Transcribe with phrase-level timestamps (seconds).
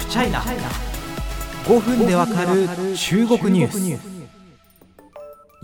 [0.00, 2.66] フチャイナ5分でわかる
[2.96, 4.10] 中国ニュース。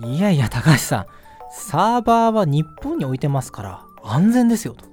[0.07, 1.07] いやいや高橋さん
[1.51, 4.85] サーバーは日本に置いてますから安全ですよと。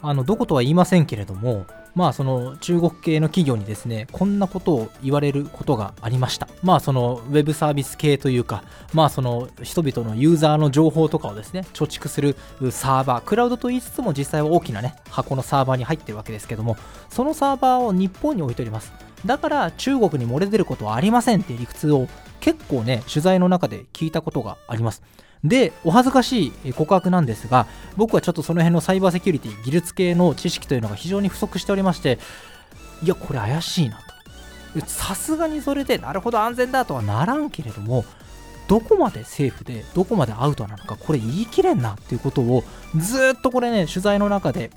[0.00, 6.48] あのどことは言いませんけれどもまあその中国系の企業にですねこんなことを言われることがありました。
[6.62, 12.36] まあそのウェブサービス系というかまあその人々のユーザーの情報とかをですね貯蓄する
[12.70, 16.76] サーバークラウドと言いつつも実際は大きなね箱のサーバーに入ってるわけですけども
[17.08, 18.92] そのサーバーを日本に置いております。
[19.26, 22.08] だから中国に漏れ出ることはありませんっていう理屈を
[22.40, 25.02] 結構ね取材の中で聞いたことがあります。
[25.44, 32.18] で、お恥ずかしい告白なんですが、僕はちょっとその辺のサイバーセキュリティ、技術系の知識というのが非常に不足しておりまして、
[33.02, 34.10] いや、これ怪しいなと。
[34.86, 38.04] さすがにそれで、なるほど安全だとはならんけれども、
[38.68, 42.62] どこまでセーフで、どこまでアウトなのか、これ言い切れんなっていうことを、
[42.96, 44.70] ずっとこれね、取材の中で、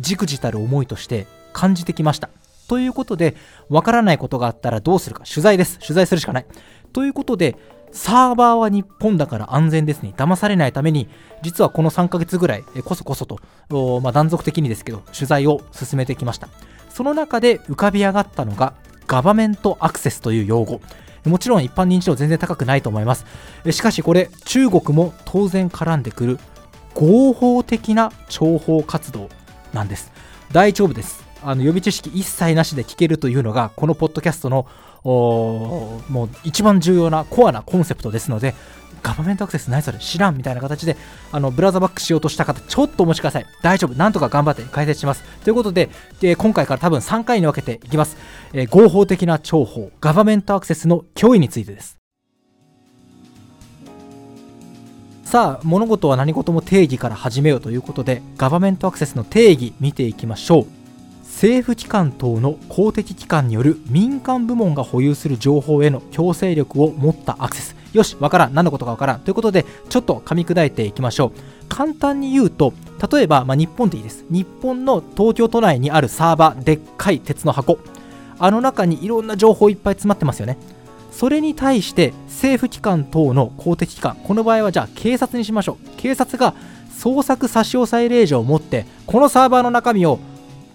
[0.00, 2.28] じくじたる思いとして感じてきました。
[2.68, 3.36] ということで、
[3.68, 5.78] わからないことがあったらどうするか、取材です。
[5.78, 6.46] 取材するしかない。
[6.92, 7.56] ということで、
[7.96, 10.12] サーバーは日本だから安全ですね。
[10.14, 11.08] 騙されないために、
[11.42, 16.48] 実はこの3ヶ月ぐらい、こそこそと、まあ、断続的にですけど、取材を進めてきました。
[16.90, 18.74] その中で浮かび上がったのが、
[19.06, 20.82] ガバメントアクセスという用語。
[21.24, 23.24] もちろん一般認知度全然高くないと思います。
[23.70, 26.38] しかしこれ、中国も当然絡んでくる
[26.94, 29.30] 合法的な諜報活動
[29.72, 30.12] なんです。
[30.52, 31.24] 大丈夫です。
[31.42, 34.66] あの予備知識一切なしで聞けるというのが、このポッドキャストの
[35.06, 38.54] もう一番重要なコアなコンセプトですので、
[39.02, 40.96] ガバメントアクセス何それ知らんみたいな形で、
[41.30, 43.46] あのブラウザバックしようとした方、ちょっとお待ちください。
[43.62, 43.94] 大丈夫。
[43.94, 45.22] なんとか頑張って解説します。
[45.44, 45.90] ということで、
[46.20, 48.16] で今回から多分3回に分けていきます。
[48.52, 51.98] えー、合法的な重宝、ガバメントアクセスの脅威についてです。
[55.24, 60.75] さあ、物事は何事も定義から始めようということで、ガバメントアクセスの定義見ていきましょう。
[61.36, 67.76] 政府機関等の公的機関による民間部門が保有する情報への強制力を持ったアクセス。
[67.92, 68.54] よしわからん。
[68.54, 69.20] 何のことかわからん。
[69.20, 71.32] ということでちょっと噛み砕いていきましょう。
[71.68, 72.72] 簡単に言うと
[73.12, 74.24] 例えば、まあ、日本でいいです。
[74.30, 77.78] 日本の東京都内にあるサーバーでっかい鉄の箱。
[78.38, 80.56] あの中にいろんな情報いっぱい詰まってますよね。
[81.12, 84.16] それに対して政府機関等の公的機関。
[84.24, 85.90] この場合はじゃあ警察にしましょう。
[85.98, 86.54] 警察が
[86.98, 90.18] 捜索差し押さえ令状を持ってこのサーバーの中身を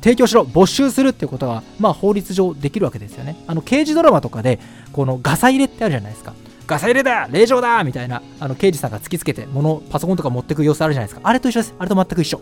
[0.01, 3.35] 提供しろ没収するっていうことは、まあ、法律上できるわけですよね。
[3.47, 4.59] あの刑事ドラマとかで
[4.91, 6.33] このガサ入れってあるじゃないですか。
[6.67, 11.21] ガサ入れだ令状だみたいなあの刑事さんが突きつけて物パソコンとか持ってく様子あるじゃないですか。
[11.27, 11.75] あれと一緒です。
[11.77, 12.41] あれと全く一緒。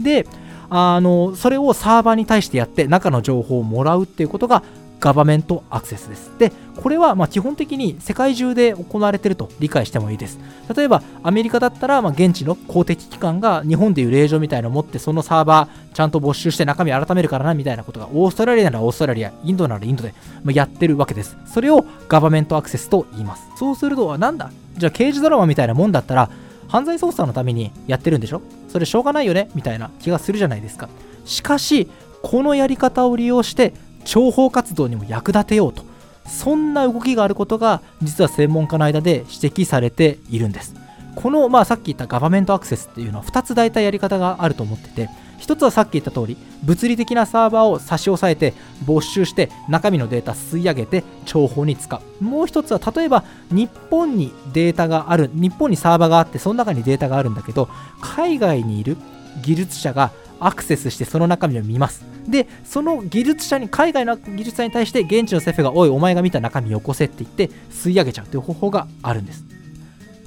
[0.00, 0.26] で
[0.68, 4.62] あのそれをサーバーに対してやって中の情報をもらうっていうことが
[5.00, 6.30] ガバメントアクセスです。
[6.38, 10.38] で、これはま基本的に世界中で行われていると理解してもいいです。
[10.76, 20.12] 例えば、アメリカだったら、ま現地の公的機関が日本でいう令状みたいなのを持って、そのサーバーちゃんと没収して中身改めるからなみたいなことが、オーストラリアならオーストラリア、インドならインドで
[20.52, 21.36] やってるわけです。
[21.46, 23.48] それをガバメントアクセスと言います。
[23.56, 24.50] そうすると、なんだ？
[24.76, 26.30] じゃあ刑事ドラマみたいなもんだったら、
[26.68, 28.42] 犯罪捜査のためにやってるんでしょ？
[28.68, 29.50] それしょうがないよね？
[29.54, 30.88] みたいな気がするじゃないですか。
[31.24, 31.88] しかし、
[32.22, 33.72] このやり方を利用して
[34.04, 35.84] 諜報活動にも役立てようと
[36.26, 40.74] そんな動きがあることが実は専門家の間で指摘されているんです。
[41.16, 45.08] この、まあ、さっき言ったガバメントアクセスっていうのは2つ大体やり方があると思ってて
[45.40, 48.54] 1つはさっき言った通り物理的なサーバーを差し押さえて
[48.86, 52.24] 没収して中身のデータ吸い上げて諜報に使う。
[52.24, 57.68] もう1つは例えば日本にデータがある日本にサーバーがあってその中にデータがあるんだけど
[58.00, 58.96] 海外にいる
[59.42, 69.44] 技術者がアクセスしてその中身を見ますでその技術者に海外の技術者に対して現地のセフが「おいお前が見た中身よこせ」って言って吸い上げちゃうという方法があるんです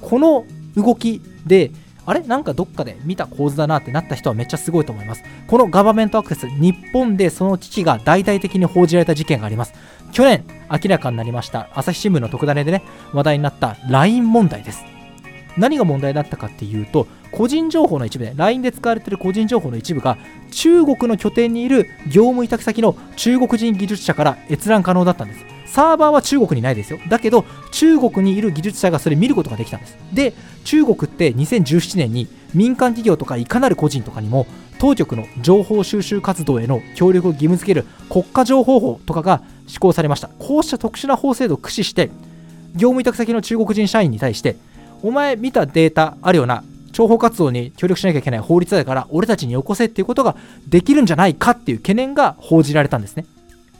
[0.00, 0.44] この
[0.76, 1.70] 動きで
[2.06, 2.20] あれ？
[2.20, 5.22] なんかどっかで見た構図だなってなった人はめっちゃすごいと思います。
[5.46, 9.72] このガバメントアクセス、日本でその危機が大々的に報じられた事件があります。
[10.12, 12.82] 去年明らかになりました朝日新聞の特ダネでね、
[13.14, 14.84] 話題になった LINE 問題です。
[15.56, 20.18] 何が問題だったかっていうと個人情報の一部で LINE で使われている個人情報の一部が
[20.50, 25.44] 中国の拠点にいる業務委託先の中国人技術者から閲覧可能だったんです。
[25.66, 27.00] サーバーは中国にないですよ。
[27.08, 29.96] だけど中国にいる技術者がそれ見ることができたんです。
[30.12, 34.46] で中国って2017年に民間企業とかいかなる個人とかにも
[34.78, 40.28] 当局の情報収集活動への協力を義務付ける国家情報法とかが施行されました。
[40.38, 42.10] こうした特殊な法制度を駆使して
[42.76, 44.56] 業務委託先の中国人社員に対して
[45.04, 46.64] お前見たデータあるよな。
[46.92, 50.34] 諜報活動に協力しなきゃいけない法律だから俺たちによこせっていうことが
[50.66, 53.26] できるんじゃないかっていう懸念が報じられたんですね。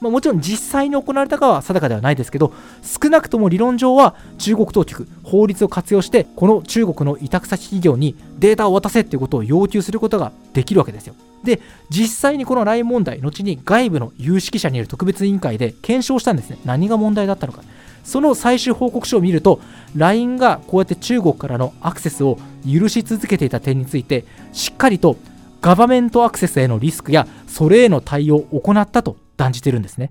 [0.02, 11.14] まあ、もちろん実際に行われたかは定かではないですけど少なくとも理論上は中国当局法律を活用してこの中国の委託先企業にデータを渡せっていうことを要求することができるわけですよ。
[11.42, 16.58] で実際にこの LINE 問題後に外部の有識者による特別委員会で検証したんですね。
[16.66, 17.62] 何が問題だったのか。
[18.04, 19.60] その最終報告書を見ると
[19.96, 22.38] LINE がこうやって中国からのアクセスを
[22.70, 25.16] 許し続けていた点についてしっかりと
[25.60, 30.10] ガバメントアクセスへのリスクやそれへの対応を行ったと断じてるんですね。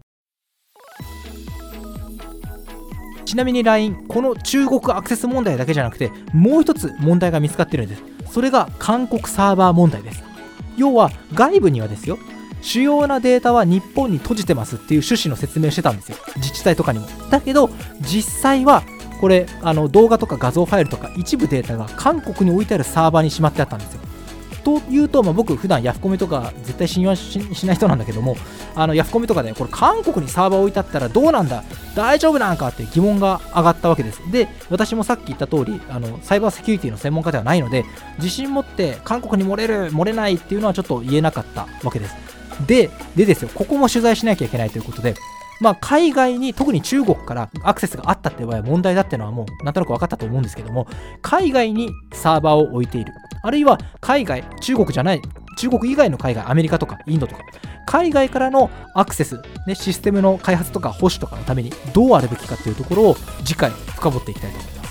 [3.26, 8.04] ちなみに LINE この中国アクセス問題だけじゃなくてもう一つ問題が見つかってるんです。
[8.32, 10.24] それが韓国サーバー問題です。
[10.76, 12.18] 要は外部にはですよ
[12.64, 16.18] 主要なデータは日本に閉じてますっていう趣旨の説明をしてたんですよ。
[16.38, 17.08] 自治体とかにも。
[17.30, 17.70] だけど
[18.02, 18.84] 実際は
[19.20, 24.00] これあの動画とか画像ファイルとか一部データが韓国に置いてあるサーバーにしまってあったんですよ。
[24.64, 28.38] というと、まあ、僕普段ヤフコメとか絶対信用しない人なんだけども
[28.76, 31.66] あのヤフコメとかでこれ韓国にサーバー置いてあったらどうなんだ？
[31.96, 34.22] 大丈夫なんかって疑問が上がったわけです。
[34.32, 37.84] で私もさっき言った通りあのサイバーセキュリティの専門家ではないので
[38.20, 42.16] 自信持って韓国に漏れる漏れないっていうのはちょっと言えなかったわけです。
[42.66, 45.16] で、でですよ、ここも取材しなきゃいけないということで、
[45.60, 50.88] まあ、海外に特に中国からアクセスがあったって場合は問題だってのはもうなんとなく分かったと思うんですけども
[51.22, 53.14] 海外にサーバーを置いている。
[53.44, 55.22] あるいは海外中国じゃない
[55.58, 57.44] 中国以外の海外アメリカとかインドとか
[57.86, 64.83] 海外からのアクセス、ね、システムの開発とか保守とかのためにどうあるべきかっていうところを次回深掘っていきたいと思います。